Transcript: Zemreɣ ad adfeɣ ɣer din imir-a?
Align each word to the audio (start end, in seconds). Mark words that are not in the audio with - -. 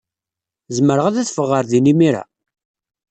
Zemreɣ 0.75 1.05
ad 1.07 1.15
adfeɣ 1.21 1.45
ɣer 1.49 1.63
din 1.71 1.91
imir-a? 1.91 2.23